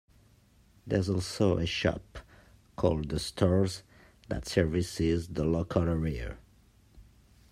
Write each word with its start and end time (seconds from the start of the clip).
There's 0.87 1.11
also 1.11 1.59
a 1.59 1.67
shop 1.67 2.17
called 2.75 3.09
the 3.09 3.19
stores 3.19 3.83
that 4.29 4.47
services 4.47 5.27
the 5.27 5.43
local 5.43 5.83
area. 5.87 6.39